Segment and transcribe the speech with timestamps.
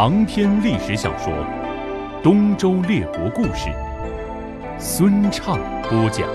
[0.00, 1.32] 长篇历史小说
[2.22, 3.66] 《东周列国故事》，
[4.78, 5.58] 孙畅
[5.90, 6.30] 播讲。《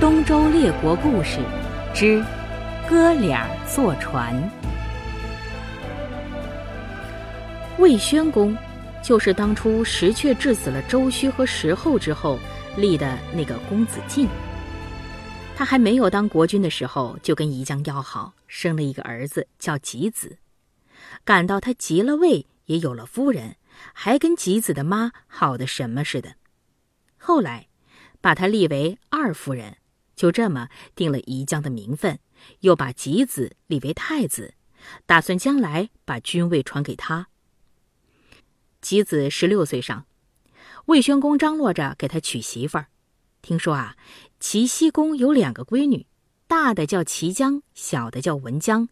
[0.00, 1.40] 东周列国故事
[1.92, 2.24] 之
[2.88, 4.32] 哥俩坐船》。
[7.80, 8.56] 魏宣公
[9.02, 12.38] 就是当初石阙治死了周须和石后之后
[12.76, 14.28] 立的那个公子晋。
[15.56, 20.38] 他还没有当国君的时候，就跟宜姜要好，生了一个儿子，叫吉子。
[21.24, 23.56] 感到他即了位，也有了夫人，
[23.92, 26.34] 还跟吉子的妈好的什么似的。
[27.16, 27.68] 后来，
[28.20, 29.78] 把他立为二夫人，
[30.16, 32.18] 就这么定了宜江的名分，
[32.60, 34.54] 又把吉子立为太子，
[35.06, 37.28] 打算将来把君位传给他。
[38.80, 40.06] 吉子十六岁上，
[40.86, 42.86] 魏宣公张罗着给他娶媳妇儿。
[43.42, 43.96] 听说啊，
[44.40, 46.06] 齐僖公有两个闺女，
[46.46, 48.88] 大的叫齐姜，小的叫文姜，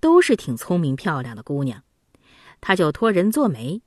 [0.00, 1.84] 都是挺聪明漂亮的姑娘。
[2.60, 3.82] 他就托人做媒，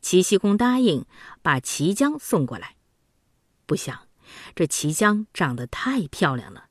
[0.00, 1.06] 齐僖公答应
[1.40, 2.76] 把齐姜送过来。
[3.64, 4.08] 不想
[4.54, 6.66] 这齐姜长得太漂亮了，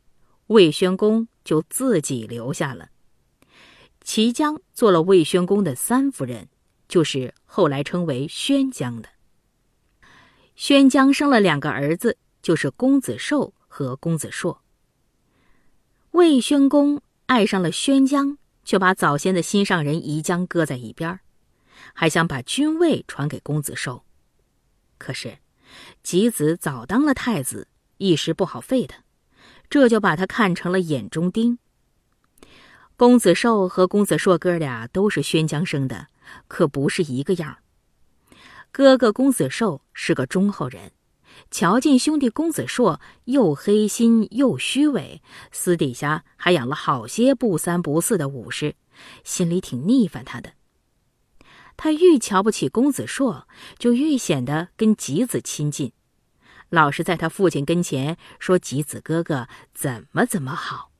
[0.47, 2.89] 魏宣公就自己留下了。
[4.01, 6.49] 齐姜做了魏宣公的三夫人，
[6.87, 9.09] 就是后来称为宣姜的。
[10.55, 12.17] 宣姜生了两个儿子。
[12.43, 14.61] 就是公子寿和公子硕。
[16.11, 21.19] 魏宣公爱上了宣姜，却把早先的心上人宜姜搁在一边
[21.93, 24.03] 还想把君位传给公子寿。
[24.97, 25.39] 可是，
[26.01, 29.03] 吉子早当了太子，一时不好废他，
[29.69, 31.59] 这就把他看成了眼中钉。
[32.95, 36.07] 公子寿和公子硕哥俩都是宣姜生的，
[36.47, 37.57] 可不是一个样
[38.71, 40.91] 哥哥公子寿是个忠厚人。
[41.51, 48.75] 瞧见兄弟公子硕又黑心又虚伪，私底下还养了好些不三不四的武士，
[49.23, 50.53] 心里挺腻烦他的。
[51.75, 55.91] 他愈瞧不起公子硕，就愈显得跟吉子亲近，
[56.69, 60.91] 老是在他父亲跟前说吉子哥哥怎么怎么好。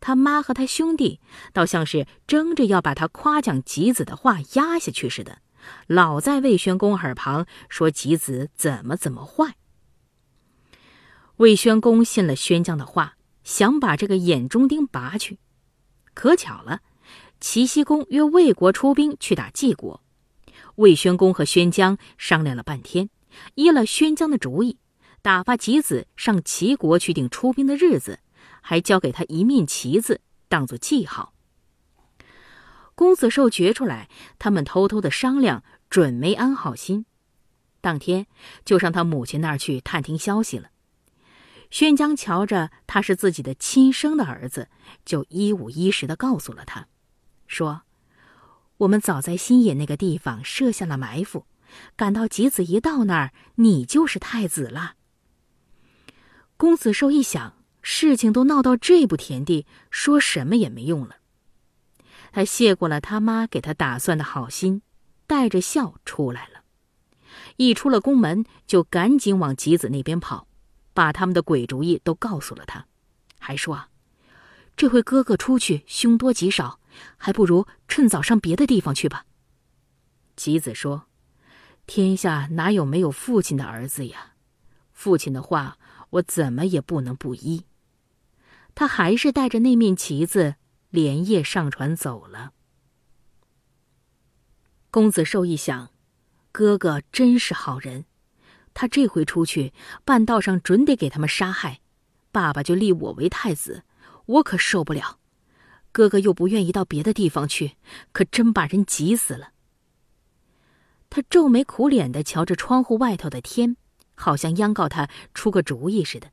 [0.00, 1.20] 他妈和他兄弟
[1.52, 5.38] 倒像是争着要把他夸奖吉子的话压下去似的，
[5.86, 9.56] 老在魏宣公耳旁说吉子怎么怎么坏。
[11.36, 15.38] 魏宣公信了宣姜的话，想把这个眼中钉拔去。
[16.14, 16.80] 可巧了，
[17.40, 20.02] 齐僖公约魏国出兵去打晋国。
[20.76, 23.10] 魏宣公和宣姜商量了半天，
[23.54, 24.78] 依了宣姜的主意，
[25.20, 28.20] 打发吉子上齐国去定出兵的日子，
[28.60, 31.34] 还交给他一面旗子当做记号。
[33.02, 34.08] 公子寿觉出来，
[34.38, 37.04] 他们偷偷的商量，准没安好心，
[37.80, 38.28] 当天
[38.64, 40.70] 就上他母亲那儿去探听消息了。
[41.68, 44.68] 宣姜瞧着他是自己的亲生的儿子，
[45.04, 46.86] 就一五一十的告诉了他，
[47.48, 47.82] 说
[48.78, 51.46] ：“我们早在新野那个地方设下了埋伏，
[51.96, 54.94] 赶到吉子一到那儿，你就是太子了。”
[56.56, 61.16] 公子寿一想，事情都闹到这步田地，说什么也没用了。
[62.32, 64.82] 他谢过了他妈给他打算的好心，
[65.26, 66.62] 带着笑出来了。
[67.56, 70.48] 一出了宫门，就赶紧往吉子那边跑。
[70.94, 72.84] 把他们的鬼主意都告诉了他，
[73.38, 73.88] 还说啊，
[74.76, 76.80] 这回哥哥出去凶多吉少，
[77.16, 79.24] 还不如趁早上别的地方去吧。
[80.36, 81.06] 吉子说
[81.86, 84.32] ：“天下哪有没有父亲的儿子呀？
[84.92, 85.78] 父亲的话，
[86.10, 87.64] 我怎么也不能不依。”
[88.74, 90.56] 他还是带着那面旗子，
[90.92, 92.52] 连夜上船走了。
[94.90, 95.90] 公子寿一想，
[96.52, 98.04] 哥哥真是好人。
[98.74, 99.72] 他这回出去，
[100.04, 101.80] 半道上准得给他们杀害，
[102.30, 103.84] 爸爸就立我为太子，
[104.26, 105.18] 我可受不了。
[105.92, 107.76] 哥哥又不愿意到别的地方去，
[108.12, 109.52] 可真把人急死了。
[111.08, 113.78] 他皱眉苦脸的瞧着窗户外头的天，
[114.14, 116.30] 好像央告他出个主意似的。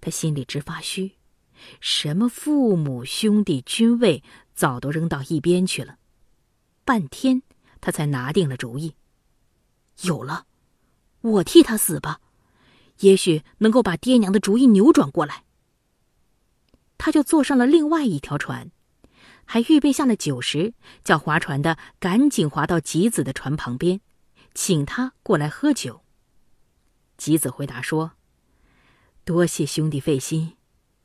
[0.00, 1.12] 他心里直发虚，
[1.80, 4.22] 什么父母兄弟君位，
[4.54, 5.98] 早都扔到一边去了。
[6.84, 7.42] 半天，
[7.80, 8.94] 他才拿定了主意，
[10.02, 10.46] 有了。
[11.20, 12.20] 我替他死吧，
[13.00, 15.44] 也许能够把爹娘的主意扭转过来。
[16.98, 18.70] 他就坐上了另外一条船，
[19.44, 20.74] 还预备下了酒食，
[21.04, 24.00] 叫划船的赶紧划到吉子的船旁边，
[24.54, 26.02] 请他过来喝酒。
[27.16, 28.12] 吉子回答说
[29.24, 30.56] ：“多谢兄弟费心，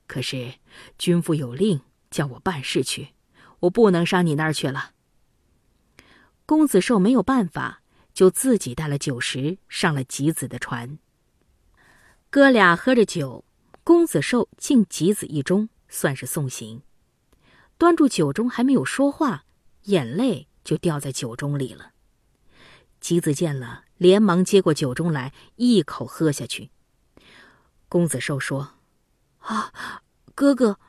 [0.07, 0.55] 可是
[0.97, 3.09] 君父有令，叫我办事去，
[3.61, 4.91] 我不能上你那儿去了。”
[6.45, 7.81] 公子寿没有办法。
[8.15, 10.99] 就自己带了酒食上了吉子的船。
[12.29, 13.43] 哥俩喝着酒，
[13.83, 16.81] 公子寿敬吉子一盅，算是送行。
[17.77, 19.43] 端住酒盅还没有说话，
[19.83, 21.91] 眼泪就掉在酒盅里了。
[23.01, 26.71] 吉子见了，连忙接过酒盅来，一口喝下去。
[27.89, 28.74] 公子寿说
[29.45, 30.01] ：“啊，
[30.33, 30.79] 哥哥，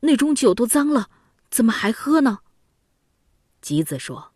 [0.00, 1.10] 那盅酒都脏了，
[1.50, 2.40] 怎么还喝呢？”
[3.60, 4.32] 吉子说：“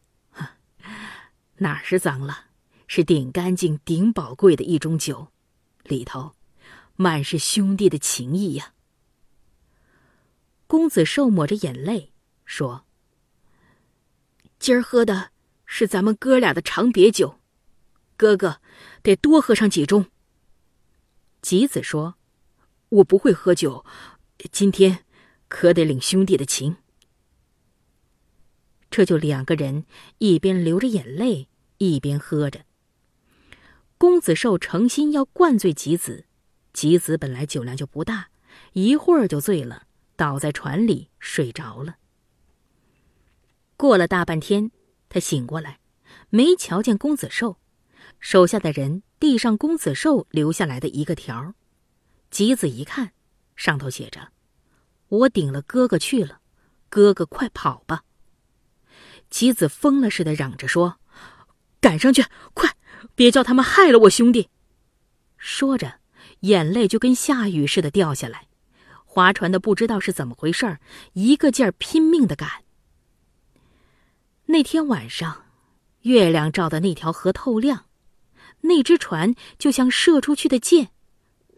[1.59, 2.47] 哪是脏了，
[2.87, 5.29] 是顶干净、顶宝贵的一盅酒，
[5.85, 6.35] 里头
[6.97, 8.73] 满是兄弟的情谊呀。”
[10.67, 12.13] 公子寿抹着眼泪
[12.45, 12.85] 说
[14.59, 15.31] ：“今儿喝的
[15.65, 17.39] 是咱们哥俩的长别酒，
[18.17, 18.61] 哥哥
[19.03, 20.07] 得多喝上几盅。”
[21.41, 22.17] 吉子说
[22.91, 23.85] ：“我不会喝酒，
[24.51, 25.05] 今天
[25.49, 26.77] 可得领兄弟的情。”
[28.91, 29.85] 这就两个人
[30.19, 32.65] 一边流着眼泪，一边喝着。
[33.99, 36.25] 公子寿诚心要灌醉吉子，
[36.73, 38.31] 吉子本来酒量就不大，
[38.73, 39.87] 一会儿就醉了，
[40.17, 41.97] 倒在船里睡着了。
[43.77, 44.71] 过了大半天，
[45.09, 45.81] 他醒过来，
[46.31, 47.59] 没瞧见公子寿，
[48.19, 51.55] 手下的人递上公子寿留下来的一个条
[52.31, 53.13] 吉子一看，
[53.57, 54.33] 上头写着
[55.09, 56.41] ：“我顶了哥哥去了，
[56.89, 58.05] 哥哥快跑吧。”
[59.31, 60.99] 吉子疯了似的嚷着说
[61.81, 62.77] ：“赶上去，快，
[63.15, 64.49] 别叫他们害了我兄弟！”
[65.37, 66.01] 说着，
[66.41, 68.49] 眼泪就跟下雨似的掉下来。
[69.05, 70.81] 划船的不知道是怎么回事儿
[71.15, 72.63] 一个劲儿拼命的赶。
[74.47, 75.45] 那天晚上，
[76.03, 77.87] 月亮照的那条河透亮，
[78.61, 80.91] 那只船就像射出去的箭，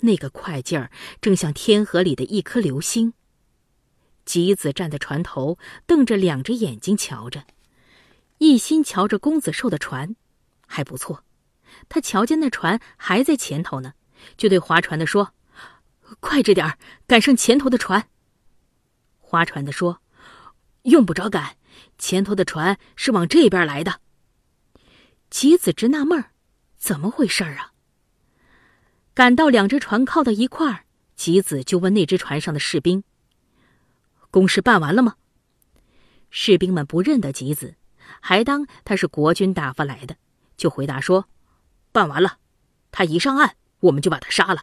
[0.03, 3.13] 那个快劲儿正像天河里的一颗流星。
[4.25, 7.45] 吉子站在船头，瞪着两只眼睛瞧着。
[8.39, 10.17] 一心瞧着公子寿的船，
[10.67, 11.25] 还不错。
[11.89, 13.93] 他瞧见那船还在前头呢，
[14.37, 15.35] 就对划船的说
[16.21, 18.09] ：“快着点儿，赶上前头的船。”
[19.19, 20.01] 划船的说
[20.83, 21.57] ：“用不着赶，
[21.99, 24.01] 前头的船是往这边来的。”
[25.31, 26.33] 吉子直纳闷儿，
[26.77, 27.70] 怎么回事儿啊？
[29.15, 30.85] 赶到两只船靠到一块儿，
[31.17, 33.05] 吉子就问那只船上的士兵
[34.31, 35.17] ：“公事办完了吗？”
[36.31, 37.77] 士兵们不认得吉子。
[38.21, 40.17] 还当他是国军打发来的，
[40.57, 41.29] 就回答说
[41.93, 42.39] ：“办完了，
[42.91, 44.63] 他一上岸，我们就把他杀了。”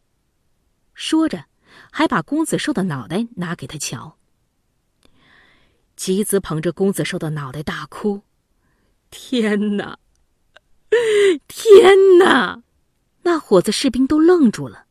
[0.94, 1.46] 说着，
[1.92, 4.18] 还把公子寿的脑袋拿给他瞧。
[5.96, 8.24] 吉子捧着公子寿的脑袋大哭
[9.10, 9.98] ：“天哪，
[11.48, 12.64] 天哪！”
[13.24, 14.86] 那伙子士兵都愣住了。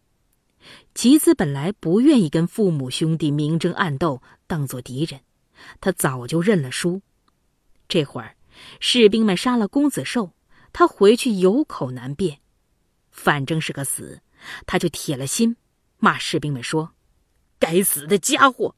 [0.94, 5.20] 吉子本来不愿意跟父母兄弟明争暗斗，当做敌人，
[5.80, 7.02] 他早就认了输。
[7.88, 8.36] 这会儿。
[8.80, 10.32] 士兵们杀了公子寿，
[10.72, 12.38] 他回去有口难辩，
[13.10, 14.22] 反正是个死，
[14.64, 15.56] 他就铁了心，
[15.98, 16.94] 骂士兵们说
[17.60, 18.74] ：“该死的家伙，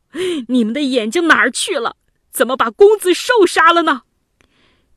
[0.48, 1.96] 你们的眼睛哪儿去了？
[2.32, 4.02] 怎么把公子寿杀了呢？”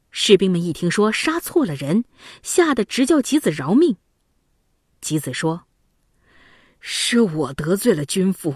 [0.10, 2.04] 士兵们一听说杀错了人，
[2.42, 3.98] 吓得直叫吉子饶命。
[5.02, 5.66] 吉子说
[6.80, 8.56] ：“是我得罪了君父，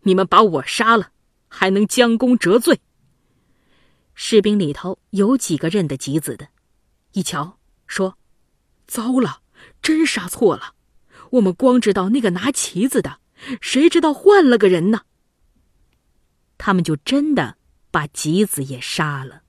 [0.00, 1.12] 你们把我杀了，
[1.46, 2.80] 还能将功折罪？”
[4.14, 6.48] 士兵里头有几个认得吉子的，
[7.12, 8.18] 一瞧说
[8.86, 9.42] ：“糟了，
[9.80, 10.74] 真杀错了。
[11.32, 13.20] 我们光知道那个拿旗子的，
[13.60, 15.02] 谁知道换了个人呢？”
[16.58, 17.56] 他们就真的
[17.90, 19.42] 把吉子也杀了。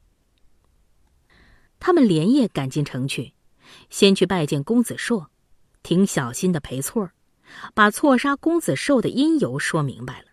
[1.79, 3.33] 他们连夜赶进城去，
[3.89, 5.29] 先去拜见公子硕，
[5.83, 7.11] 挺小心的赔错
[7.75, 10.27] 把错杀公子寿的因由说明白了。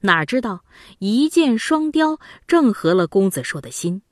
[0.00, 0.64] 哪知道
[0.98, 4.02] 一箭双雕，正合了公子寿的心，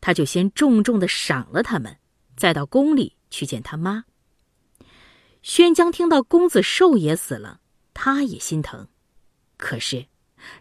[0.00, 1.98] 他就先重重的赏了他们，
[2.36, 4.04] 再到宫里去见他妈。
[5.42, 7.60] 宣江听到公子寿也死了，
[7.94, 8.88] 他也心疼，
[9.56, 10.06] 可是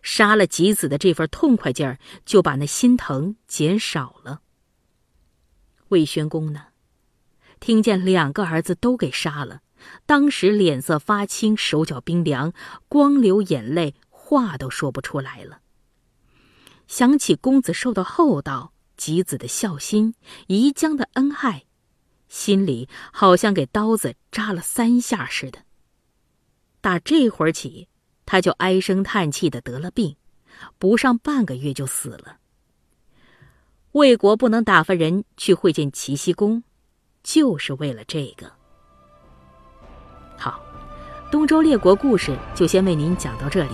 [0.01, 4.41] 杀了吉子的这份痛快劲儿，就把那心疼减少了。
[5.89, 6.67] 魏宣公呢，
[7.65, 9.63] 听见两个儿子都给杀了，
[10.05, 12.53] 当时脸色发青，手脚冰凉，
[12.87, 13.95] 光流眼泪。
[14.07, 15.61] 话都说不出来了。
[16.85, 20.13] 想起公子寿的厚道，吉子的孝心，
[20.45, 21.63] 宜江的恩爱，
[22.29, 25.57] 心里好像给刀子扎了三下似的。
[26.81, 27.87] 打这会儿起，
[28.27, 30.17] 他就唉声叹气的得了病，
[30.77, 32.37] 不上半个月就死了。
[33.93, 36.61] 魏国不能打发人去会见齐僖公，
[37.25, 38.49] 就是为了这个。
[40.37, 40.61] 好，
[41.31, 43.71] 东周列国故事就先为您讲到这里。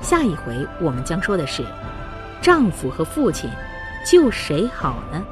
[0.00, 1.62] 下一回我们将说的是，
[2.40, 3.50] 丈夫和父亲，
[4.04, 5.22] 救谁好呢？